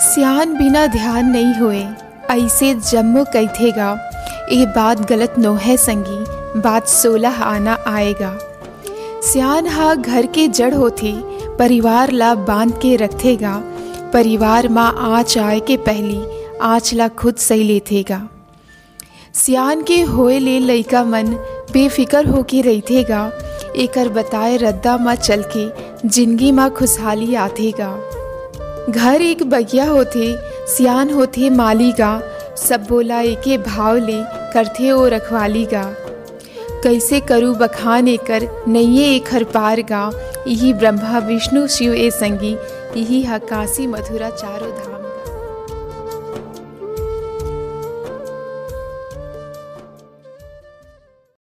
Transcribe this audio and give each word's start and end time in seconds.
सियान 0.00 0.54
बिना 0.56 0.86
ध्यान 0.86 1.30
नहीं 1.30 1.54
हुए, 1.54 1.80
ऐसे 2.30 2.72
जम्मो 2.80 3.24
कैथेगा 3.32 3.90
ये 4.52 4.66
बात 4.66 5.00
गलत 5.08 5.34
नो 5.38 5.52
है 5.54 5.76
संगी, 5.76 6.60
बात 6.60 6.86
सोलह 6.88 7.42
आना 7.44 7.74
आएगा। 7.86 8.32
सियान 9.22 9.66
हा 9.66 9.94
घर 9.94 10.26
के 10.26 10.46
जड़ 10.48 10.72
होती 10.74 11.12
परिवार 11.58 12.12
ला 12.12 12.34
बाँध 12.34 12.74
के 12.82 12.94
रखेगा 12.96 13.56
परिवार 14.12 14.68
माँ 14.68 14.92
आँच 15.08 15.36
आए 15.38 15.58
के 15.60 15.76
पहली, 15.78 16.20
आँच 16.62 16.92
ला 16.94 17.08
खुद 17.08 17.34
सही 17.36 17.64
लेथेगा। 17.64 18.20
सियान 19.34 19.82
के 19.82 20.00
होए 20.02 20.38
ले 20.38 20.58
लइका 20.60 21.02
मन 21.04 21.34
बेफिकर 21.72 22.26
होके 22.26 22.60
रहिथेगा, 22.60 23.30
एकर 23.76 24.08
बताए 24.08 24.56
रद्दा 24.56 24.96
माँ 24.96 25.14
चल 25.16 25.44
के 25.56 25.68
ज़िंदगी 26.08 26.52
माँ 26.52 26.70
खुशहाली 26.70 27.34
आथेगा। 27.36 27.90
घर 28.90 29.22
एक 29.22 29.42
बगिया 29.42 29.84
होथे 29.84 30.36
सियान 30.66 31.10
होथे 31.10 31.50
माली 31.50 31.92
गा। 31.92 32.22
सब 32.56 32.86
बोला, 32.88 33.20
एक 33.20 33.62
भाव 33.66 33.96
ले, 33.96 34.22
करथे 34.54 34.90
ओ 34.92 35.06
रखवाली 35.06 35.64
गा। 35.64 35.84
कैसे 36.84 37.20
करूँ 37.20 37.54
बखान 37.56 38.08
एकर 38.08 38.48
नैये 38.68 39.24
हर 39.32 39.44
पार 39.44 39.80
गा। 39.80 40.10
यही 40.46 40.72
ब्रह्मा 40.72 41.18
विष्णु 41.18 41.66
शिव 41.66 41.94
ए 41.94 42.10
संगी 42.10 42.56
यही 42.96 43.22
हा 43.22 43.38
काशी 43.38 43.86
मथुरा 43.86 44.30
चारों 44.30 44.70
धाम। 44.70 44.97